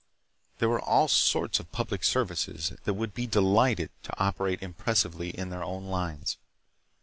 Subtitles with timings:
[0.57, 5.51] There were all sorts of public services that would be delighted to operate impressively in
[5.51, 6.37] their own lines.